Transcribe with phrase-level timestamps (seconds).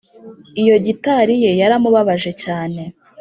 [0.61, 2.81] iyo gitari ye yaramubabaje cyane